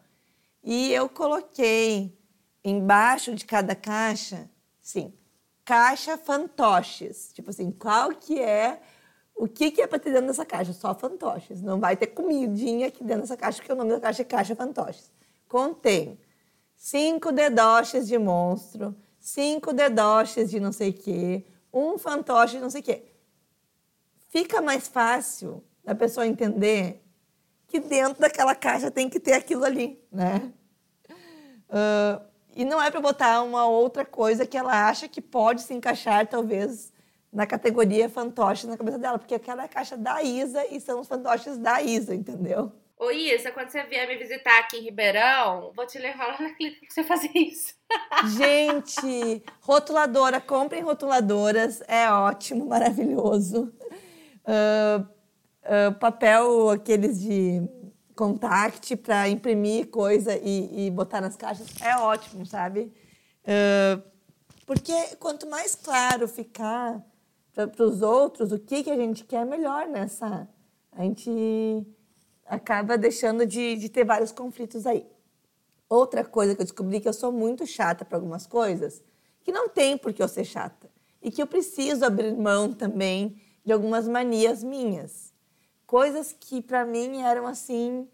[0.63, 2.19] E eu coloquei
[2.65, 4.51] embaixo de cada caixa
[4.87, 5.13] Sim.
[5.65, 7.33] Caixa fantoches.
[7.33, 8.81] Tipo assim, qual que é...
[9.35, 10.73] O que, que é para ter dentro dessa caixa?
[10.73, 11.61] Só fantoches.
[11.61, 14.55] Não vai ter comidinha aqui dentro dessa caixa, porque o nome da caixa é caixa
[14.55, 15.11] fantoches.
[15.49, 16.21] Contém
[16.77, 22.71] cinco dedoches de monstro, cinco dedoches de não sei o quê, um fantoche de não
[22.71, 23.03] sei o quê.
[24.29, 27.05] Fica mais fácil da pessoa entender
[27.67, 30.53] que dentro daquela caixa tem que ter aquilo ali, né?
[31.69, 32.25] Uh,
[32.55, 36.27] e não é para botar uma outra coisa que ela acha que pode se encaixar,
[36.27, 36.93] talvez,
[37.33, 41.01] na categoria fantoche na cabeça dela, porque aquela é a caixa da Isa e são
[41.01, 42.73] os fantoches da Isa, entendeu?
[42.99, 46.55] Ô Isa, quando você vier me visitar aqui em Ribeirão, vou te levar lá na
[46.55, 47.75] clínica pra você fazer isso.
[48.39, 53.71] Gente, rotuladora, comprem rotuladoras, é ótimo, maravilhoso.
[54.47, 55.07] Uh,
[55.67, 57.63] uh, papel, aqueles de
[58.15, 62.93] contact para imprimir coisa e, e, botar nas caixas é ótimo, sabe?
[63.43, 64.03] Uh,
[64.65, 67.05] porque quanto mais claro ficar
[67.53, 70.49] para os outros o que, que a gente quer, melhor nessa.
[70.93, 71.87] A gente
[72.45, 75.07] acaba deixando de, de ter vários conflitos aí.
[75.89, 79.03] Outra coisa que eu descobri que eu sou muito chata para algumas coisas,
[79.43, 80.91] que não tem por que eu ser chata.
[81.23, 85.33] E que eu preciso abrir mão também de algumas manias minhas
[85.87, 88.09] coisas que para mim eram assim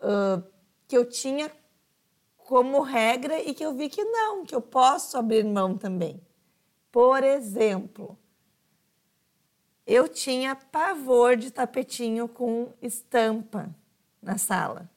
[0.00, 0.42] uh,
[0.86, 1.50] que eu tinha
[2.36, 6.20] como regra e que eu vi que não, que eu posso abrir mão também.
[6.90, 8.18] Por exemplo,
[9.86, 13.74] eu tinha pavor de tapetinho com estampa
[14.20, 14.90] na sala.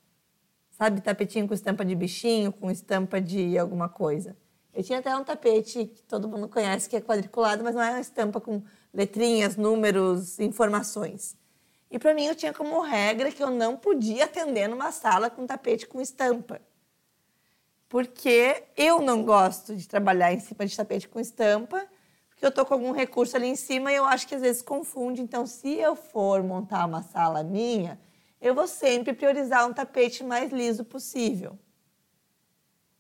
[0.72, 4.36] Sabe, tapetinho com estampa de bichinho, com estampa de alguma coisa.
[4.74, 7.92] Eu tinha até um tapete que todo mundo conhece, que é quadriculado, mas não é
[7.92, 8.62] uma estampa com
[8.94, 11.38] letrinhas, números, informações.
[11.96, 15.48] E para mim eu tinha como regra que eu não podia atender numa sala com
[15.48, 16.60] tapete com estampa.
[17.88, 21.88] Porque eu não gosto de trabalhar em cima de tapete com estampa,
[22.28, 24.62] porque eu tô com algum recurso ali em cima e eu acho que às vezes
[24.62, 25.22] confunde.
[25.22, 27.98] Então, se eu for montar uma sala minha,
[28.42, 31.58] eu vou sempre priorizar um tapete mais liso possível.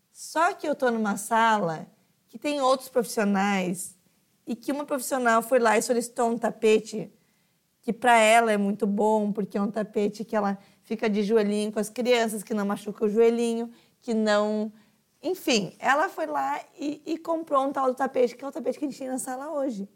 [0.10, 1.86] Só que eu estou numa sala
[2.30, 4.00] que tem outros profissionais
[4.48, 7.12] e que uma profissional foi lá e solicitou um tapete
[7.86, 11.72] que para ela é muito bom, porque é um tapete que ela fica de joelhinho
[11.72, 13.72] com as crianças, que não machuca o joelhinho,
[14.02, 14.74] que não.
[15.22, 18.80] Enfim, ela foi lá e, e comprou um tal do tapete, que é o tapete
[18.80, 19.88] que a gente tem na sala hoje.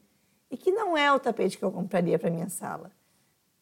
[0.51, 2.91] E que não é o tapete que eu compraria para minha sala.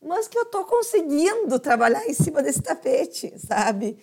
[0.02, 3.98] Mas que eu estou conseguindo trabalhar em cima desse tapete, sabe?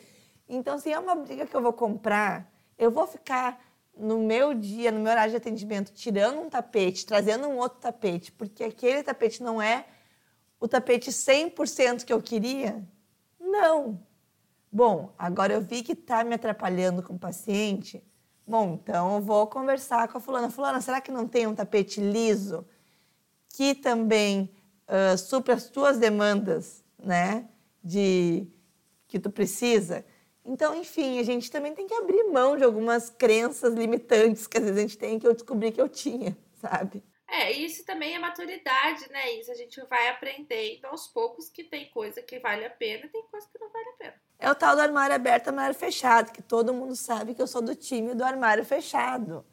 [0.48, 3.62] Então, se é uma briga que eu vou comprar, eu vou ficar
[3.94, 8.32] no meu dia, no meu horário de atendimento, tirando um tapete, trazendo um outro tapete,
[8.32, 9.84] porque aquele tapete não é
[10.64, 12.82] o tapete 100% que eu queria?
[13.38, 14.00] Não.
[14.72, 18.02] Bom, agora eu vi que está me atrapalhando com o paciente.
[18.46, 20.48] Bom, então eu vou conversar com a fulana.
[20.48, 22.66] Fulana, será que não tem um tapete liso
[23.50, 24.50] que também
[24.88, 27.46] uh, supra as tuas demandas, né?
[27.82, 28.46] De
[29.06, 30.02] que tu precisa?
[30.42, 34.64] Então, enfim, a gente também tem que abrir mão de algumas crenças limitantes que às
[34.64, 37.04] vezes a gente tem que eu descobri que eu tinha, sabe?
[37.26, 39.32] É, isso também é maturidade, né?
[39.32, 43.08] Isso a gente vai aprender então, aos poucos que tem coisa que vale a pena
[43.08, 44.14] tem coisa que não vale a pena.
[44.38, 47.62] É o tal do armário aberto, armário fechado, que todo mundo sabe que eu sou
[47.62, 49.44] do time do armário fechado.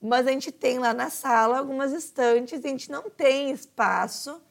[0.00, 4.42] Mas a gente tem lá na sala algumas estantes, a gente não tem espaço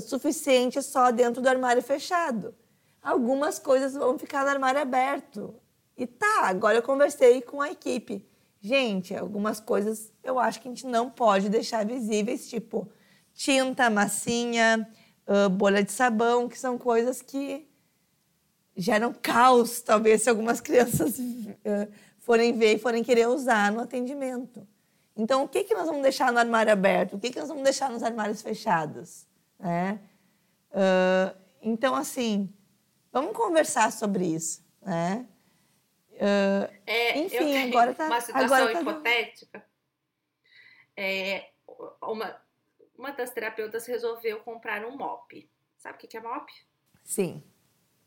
[0.00, 2.54] suficiente só dentro do armário fechado.
[3.02, 5.54] Algumas coisas vão ficar no armário aberto.
[5.96, 8.26] E tá, agora eu conversei com a equipe
[8.64, 12.90] Gente, algumas coisas eu acho que a gente não pode deixar visíveis, tipo
[13.34, 14.90] tinta, massinha,
[15.52, 17.68] bolha de sabão, que são coisas que
[18.74, 21.18] geram caos, talvez, se algumas crianças
[22.20, 24.66] forem ver e forem querer usar no atendimento.
[25.14, 27.16] Então, o que, que nós vamos deixar no armário aberto?
[27.16, 29.26] O que, que nós vamos deixar nos armários fechados?
[29.58, 30.00] Né?
[30.70, 32.48] Uh, então, assim,
[33.12, 34.64] vamos conversar sobre isso.
[34.80, 35.26] Né?
[36.14, 38.06] Uh, é, enfim, agora tá.
[38.06, 39.66] Uma situação agora tá hipotética.
[40.96, 41.50] É,
[42.02, 42.40] uma,
[42.96, 45.50] uma das terapeutas resolveu comprar um mop.
[45.76, 46.50] Sabe o que é mop?
[47.02, 47.42] Sim.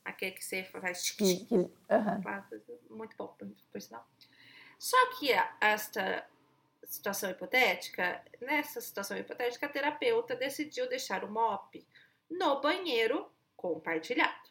[0.06, 1.12] Aquele que você faz.
[1.12, 2.62] Que, que, uh -huh.
[2.90, 3.36] Muito bom,
[3.72, 4.08] por sinal.
[4.80, 6.26] Só que esta
[6.84, 11.86] situação hipotética, nessa situação hipotética, a terapeuta decidiu deixar o mop
[12.30, 14.50] no banheiro compartilhado.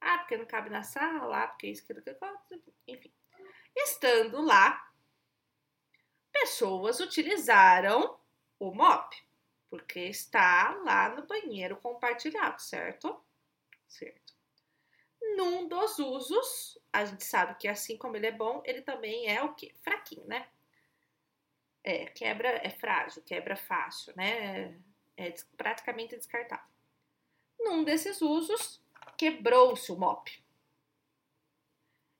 [0.00, 3.12] Ah, porque não cabe na sala, porque isso, aquilo, aquilo, enfim.
[3.76, 4.88] Estando lá,
[6.32, 8.18] pessoas utilizaram
[8.58, 9.16] o mop,
[9.70, 13.22] porque está lá no banheiro compartilhado, certo?
[13.88, 14.34] Certo.
[15.36, 19.42] Num dos usos, a gente sabe que assim como ele é bom, ele também é
[19.42, 19.74] o quê?
[19.82, 20.48] Fraquinho, né?
[21.84, 24.74] É, quebra, é frágil, quebra fácil, né?
[25.16, 26.66] É, é praticamente descartável.
[27.60, 28.82] Num desses usos,
[29.16, 30.30] quebrou-se o mop.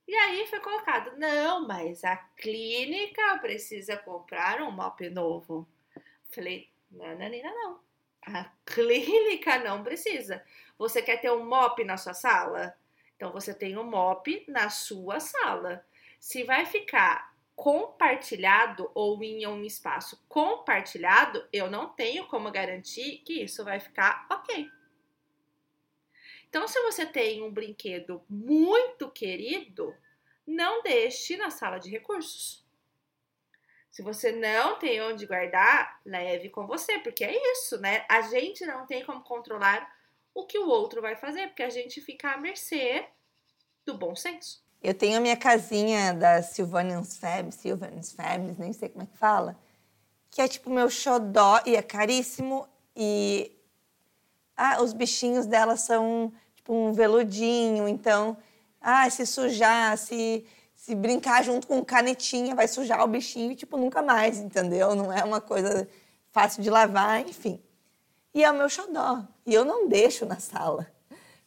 [0.07, 5.67] E aí foi colocado, não, mas a clínica precisa comprar um mop novo.
[6.31, 7.79] Falei, não, Nanina, não.
[8.25, 10.43] A clínica não precisa.
[10.77, 12.75] Você quer ter um mop na sua sala?
[13.15, 15.85] Então você tem um mop na sua sala.
[16.19, 23.43] Se vai ficar compartilhado ou em um espaço compartilhado, eu não tenho como garantir que
[23.43, 24.71] isso vai ficar ok.
[26.49, 29.95] Então, se você tem um brinquedo muito querido,
[30.45, 32.65] não deixe na sala de recursos.
[33.91, 38.03] Se você não tem onde guardar, leve com você, porque é isso, né?
[38.09, 39.93] A gente não tem como controlar
[40.33, 43.05] o que o outro vai fazer, porque a gente fica à mercê
[43.85, 44.63] do bom senso.
[44.81, 49.17] Eu tenho a minha casinha da Sylvanians Fab, Sylvanians Families, nem sei como é que
[49.17, 49.59] fala,
[50.31, 53.58] que é tipo meu xodó e é caríssimo e
[54.59, 58.35] ah, os bichinhos dela são tipo um veludinho, então,
[58.81, 60.45] ah, se sujar, se,
[60.75, 64.93] se brincar junto com canetinha, vai sujar o bichinho, tipo, nunca mais, entendeu?
[64.95, 65.87] Não é uma coisa
[66.33, 67.61] fácil de lavar, enfim.
[68.33, 70.85] E é o meu xodó, e eu não deixo na sala.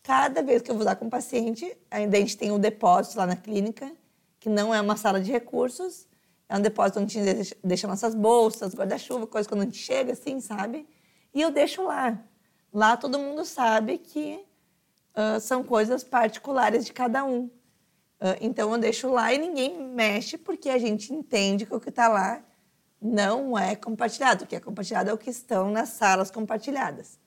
[0.02, 3.18] Cada vez que eu vou dar com o paciente, ainda a gente tem um depósito
[3.18, 3.92] lá na clínica,
[4.40, 6.08] que não é uma sala de recursos,
[6.48, 10.12] é um depósito onde a gente deixa nossas bolsas, guarda-chuva, coisa quando a gente chega,
[10.12, 10.88] assim, sabe?
[11.34, 12.18] E eu deixo lá.
[12.72, 14.42] Lá todo mundo sabe que
[15.14, 17.44] uh, são coisas particulares de cada um.
[17.44, 21.90] Uh, então eu deixo lá e ninguém mexe, porque a gente entende que o que
[21.90, 22.42] está lá
[23.00, 24.44] não é compartilhado.
[24.44, 27.18] O que é compartilhado é o que estão nas salas compartilhadas.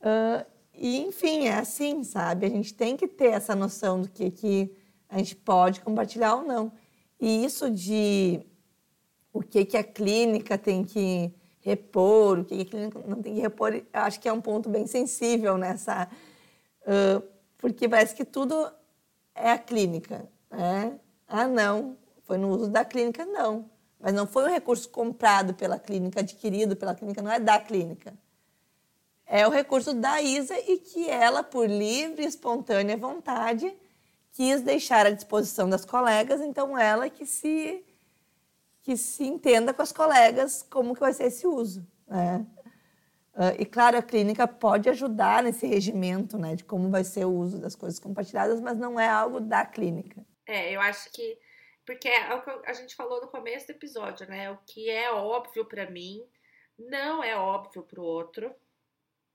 [0.00, 2.46] Uh, e, enfim, é assim, sabe?
[2.46, 4.74] A gente tem que ter essa noção do que, que
[5.08, 6.72] a gente pode compartilhar ou não.
[7.20, 8.40] E isso de
[9.32, 13.74] o que, que a clínica tem que repor, o que, que não tem que repor,
[13.74, 16.08] eu acho que é um ponto bem sensível nessa.
[16.82, 17.22] Uh,
[17.56, 18.70] porque parece que tudo
[19.34, 20.28] é a clínica.
[20.50, 20.98] Né?
[21.26, 23.70] Ah, não, foi no uso da clínica, não.
[23.98, 28.12] Mas não foi um recurso comprado pela clínica, adquirido pela clínica, não é da clínica
[29.32, 33.74] é o recurso da Isa e que ela, por livre e espontânea vontade,
[34.32, 37.82] quis deixar à disposição das colegas, então ela que se
[38.82, 42.46] que se entenda com as colegas como que vai ser esse uso, né?
[43.34, 47.32] Uh, e claro, a clínica pode ajudar nesse regimento, né, de como vai ser o
[47.32, 50.22] uso das coisas compartilhadas, mas não é algo da clínica.
[50.46, 51.38] É, eu acho que
[51.84, 54.50] porque é o que a gente falou no começo do episódio, né?
[54.50, 56.24] O que é óbvio para mim
[56.78, 58.54] não é óbvio para o outro,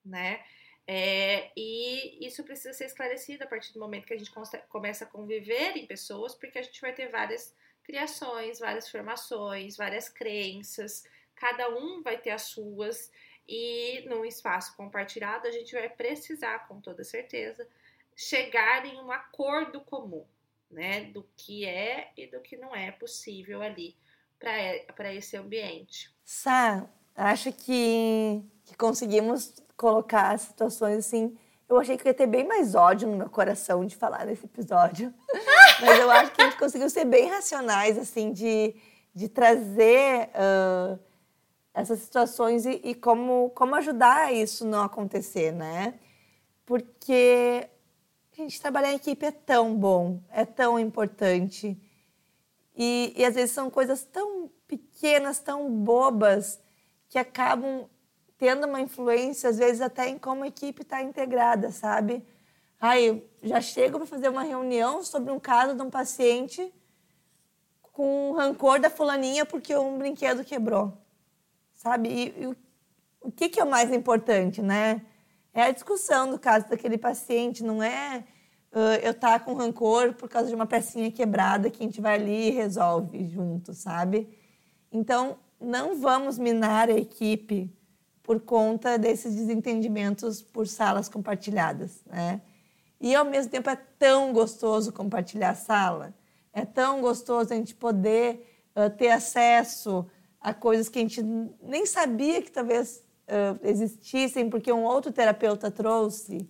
[0.04, 0.44] né?
[0.86, 4.32] É, e isso precisa ser esclarecido a partir do momento que a gente
[4.70, 7.54] começa a conviver em pessoas, porque a gente vai ter várias
[7.88, 13.10] criações, várias formações, várias crenças, cada um vai ter as suas,
[13.47, 17.65] e num espaço compartilhado a gente vai precisar, com toda certeza,
[18.13, 20.26] chegar em um acordo comum,
[20.69, 23.95] né, do que é e do que não é possível ali
[24.38, 26.14] para esse ambiente.
[26.26, 31.38] Sá, acho que, que conseguimos colocar situações assim.
[31.70, 35.14] Eu achei que ia ter bem mais ódio no meu coração de falar nesse episódio.
[35.82, 38.75] Mas eu acho que a gente conseguiu ser bem racionais, assim, de,
[39.13, 40.99] de trazer uh,
[41.73, 45.95] essas situações e, e, como, como ajudar isso não acontecer, né?
[46.65, 47.69] Porque
[48.34, 51.80] a gente trabalhar em equipe é tão bom, é tão importante.
[52.75, 56.59] E, e às vezes são coisas tão pequenas, tão bobas,
[57.09, 57.88] que acabam
[58.38, 62.23] tendo uma influência, às vezes, até em como a equipe está integrada, sabe?
[62.82, 66.71] Eu já chego para fazer uma reunião sobre um caso de um paciente
[67.82, 70.95] com rancor da fulaninha porque um brinquedo quebrou,
[71.73, 72.09] sabe?
[72.09, 72.55] E, e o,
[73.21, 75.01] o que, que é o mais importante, né?
[75.51, 78.23] É a discussão do caso daquele paciente, não é
[78.71, 81.99] uh, eu estar tá com rancor por causa de uma pecinha quebrada que a gente
[81.99, 84.30] vai ali e resolve junto, sabe?
[84.91, 87.75] Então, não vamos minar a equipe
[88.21, 92.41] por conta desses desentendimentos por salas compartilhadas, né?
[93.00, 96.14] E ao mesmo tempo é tão gostoso compartilhar a sala,
[96.52, 100.06] é tão gostoso a gente poder uh, ter acesso
[100.39, 101.22] a coisas que a gente
[101.62, 106.50] nem sabia que talvez uh, existissem porque um outro terapeuta trouxe.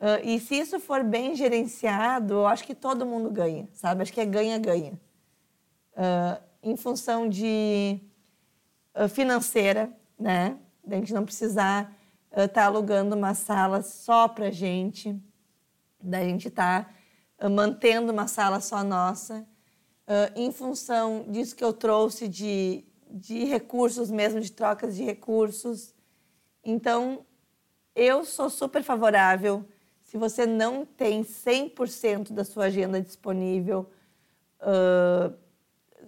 [0.00, 4.02] Uh, e se isso for bem gerenciado, eu acho que todo mundo ganha, sabe?
[4.02, 4.98] Acho que é ganha-ganha.
[6.62, 8.00] em função de
[9.10, 10.58] financeira, né?
[10.84, 11.94] da gente não precisar
[12.30, 15.20] estar tá alugando uma sala só para gente,
[16.02, 16.84] da gente estar
[17.38, 19.46] tá, uh, mantendo uma sala só nossa,
[20.06, 25.94] uh, em função disso que eu trouxe de, de recursos mesmo, de trocas de recursos.
[26.64, 27.24] Então,
[27.94, 29.64] eu sou super favorável.
[30.02, 33.90] Se você não tem 100% da sua agenda disponível,
[34.60, 35.34] uh,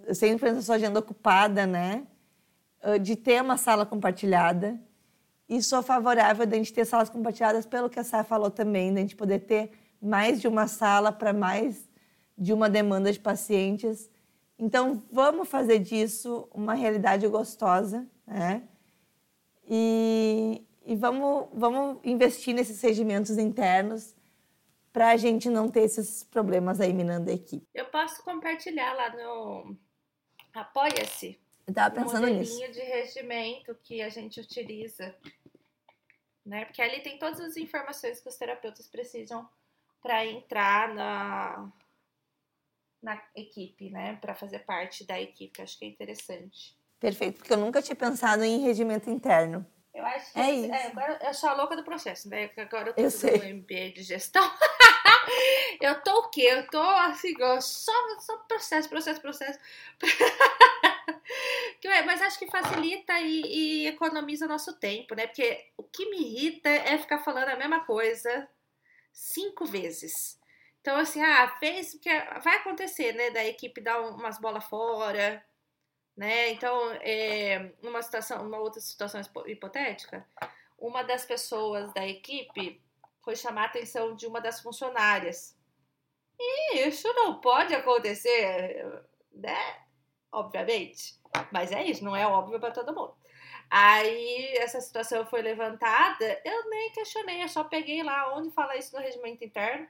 [0.09, 2.07] 100% da sua agenda ocupada, né?
[3.01, 4.77] de ter uma sala compartilhada.
[5.47, 8.91] E sou favorável de a gente ter salas compartilhadas, pelo que a Sá falou também,
[8.91, 9.71] de a gente poder ter
[10.03, 11.89] mais de uma sala para mais
[12.37, 14.09] de uma demanda de pacientes.
[14.59, 18.67] Então, vamos fazer disso uma realidade gostosa, né?
[19.67, 24.13] E, e vamos, vamos investir nesses regimentos internos
[24.91, 27.65] para a gente não ter esses problemas aí minando a equipe.
[27.73, 29.75] Eu posso compartilhar lá no
[30.53, 32.59] Apoia-se eu tava pensando um nisso.
[32.71, 35.15] de regimento que a gente utiliza,
[36.45, 36.65] né?
[36.65, 39.47] Porque ali tem todas as informações que os terapeutas precisam
[40.03, 41.71] para entrar na,
[43.01, 44.17] na equipe, né?
[44.19, 45.61] Para fazer parte da equipe.
[45.61, 46.77] Acho que é interessante.
[46.99, 49.65] Perfeito, porque eu nunca tinha pensado em regimento interno.
[49.93, 50.73] Eu acho que é, isso.
[50.73, 52.49] É, agora eu sou a louca do processo, né?
[52.57, 54.43] Agora eu tô eu fazendo MBA de gestão.
[55.79, 56.41] eu tô o quê?
[56.41, 59.59] Eu tô assim, só, só processo, processo, processo.
[62.05, 63.41] Mas acho que facilita e,
[63.83, 65.27] e economiza nosso tempo, né?
[65.27, 68.47] Porque o que me irrita é ficar falando a mesma coisa
[69.13, 70.39] cinco vezes.
[70.81, 72.09] Então, assim, ah, fez, porque
[72.43, 73.29] vai acontecer, né?
[73.31, 75.41] Da equipe dar umas bolas fora,
[76.17, 76.49] né?
[76.49, 80.27] Então, é, numa situação, uma outra situação hipotética,
[80.77, 82.81] uma das pessoas da equipe
[83.21, 85.55] foi chamar a atenção de uma das funcionárias.
[86.37, 88.85] E isso não pode acontecer,
[89.31, 89.83] né?
[90.31, 91.17] Obviamente.
[91.51, 93.15] Mas é isso, não é óbvio para todo mundo.
[93.75, 98.95] Aí essa situação foi levantada, eu nem questionei, eu só peguei lá onde fala isso
[98.95, 99.87] no regimento interno,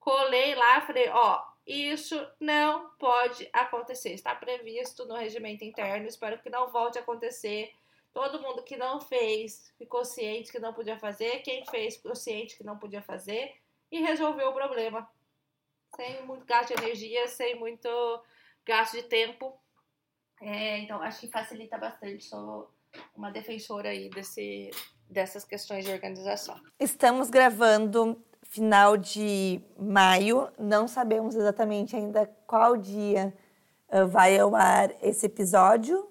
[0.00, 6.50] colei lá, falei, ó, isso não pode acontecer, está previsto no regimento interno, espero que
[6.50, 7.72] não volte a acontecer.
[8.12, 12.56] Todo mundo que não fez ficou ciente que não podia fazer, quem fez ficou ciente
[12.56, 13.54] que não podia fazer
[13.92, 15.08] e resolveu o problema.
[15.94, 17.88] Sem muito gasto de energia, sem muito
[18.66, 19.56] gasto de tempo,
[20.40, 22.24] é, então, acho que facilita bastante.
[22.24, 22.74] Sou
[23.16, 24.70] uma defensora aí desse,
[25.08, 26.60] dessas questões de organização.
[26.78, 33.34] Estamos gravando final de maio, não sabemos exatamente ainda qual dia
[33.88, 36.08] uh, vai ao ar esse episódio,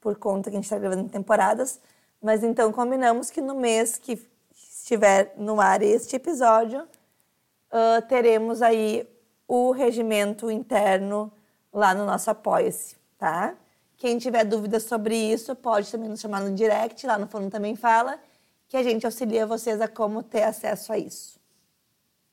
[0.00, 1.80] por conta que a gente está gravando em temporadas,
[2.22, 4.20] mas então combinamos que no mês que
[4.54, 9.08] estiver no ar este episódio, uh, teremos aí
[9.48, 11.32] o regimento interno
[11.72, 13.56] lá no nosso Apoia-se, tá?
[13.96, 17.74] Quem tiver dúvidas sobre isso, pode também nos chamar no direct, lá no Fundo Também
[17.74, 18.20] Fala,
[18.68, 21.40] que a gente auxilia vocês a como ter acesso a isso.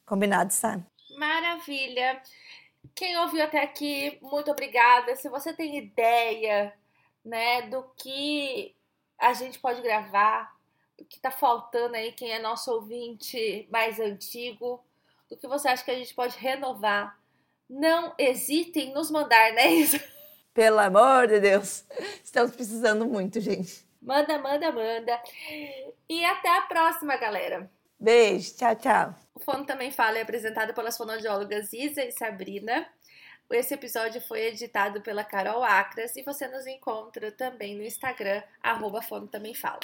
[0.06, 0.86] Combinado, Sam?
[1.18, 2.22] Maravilha!
[2.94, 5.16] Quem ouviu até aqui, muito obrigada.
[5.16, 6.74] Se você tem ideia,
[7.24, 8.76] né, do que
[9.18, 10.54] a gente pode gravar,
[10.98, 14.84] do que tá faltando aí, quem é nosso ouvinte mais antigo,
[15.30, 17.18] do que você acha que a gente pode renovar,
[17.70, 20.04] não hesitem em nos mandar, né, Isa?
[20.54, 21.84] Pelo amor de Deus.
[22.24, 23.86] Estamos precisando muito, gente.
[24.02, 25.22] Manda, manda, manda.
[26.08, 27.70] E até a próxima, galera.
[28.00, 29.16] Beijo, tchau, tchau.
[29.34, 32.88] O Fono Também Fala é apresentado pelas fonoaudiólogas Isa e Sabrina.
[33.50, 39.02] Esse episódio foi editado pela Carol Acras e você nos encontra também no Instagram, arroba
[39.02, 39.80] Fono Também Fala.